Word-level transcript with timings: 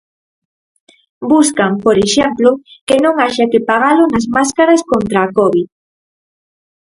Buscan, 1.31 1.71
por 1.85 1.95
exemplo, 2.05 2.49
que 2.87 2.95
non 3.03 3.13
haxa 3.23 3.49
que 3.51 3.65
pagalo 3.69 4.03
nas 4.07 4.25
máscaras 4.35 4.81
contra 4.91 5.17
a 5.23 5.31
covid. 5.37 5.67